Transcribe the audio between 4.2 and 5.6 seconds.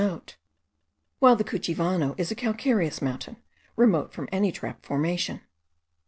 any trap formation.